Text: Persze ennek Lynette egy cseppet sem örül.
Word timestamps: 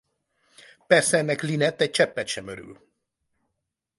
Persze 0.87 1.17
ennek 1.17 1.41
Lynette 1.41 1.83
egy 1.83 1.89
cseppet 1.91 2.27
sem 2.27 2.47
örül. 2.47 2.89